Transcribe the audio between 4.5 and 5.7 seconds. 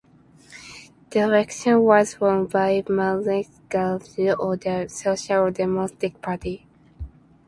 the Social